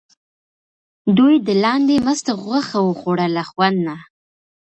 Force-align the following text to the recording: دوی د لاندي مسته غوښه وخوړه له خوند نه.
دوی 1.17 1.35
د 1.47 1.49
لاندي 1.63 1.97
مسته 2.07 2.31
غوښه 2.43 2.79
وخوړه 2.87 3.27
له 3.35 3.43
خوند 3.49 3.77
نه. 3.87 3.95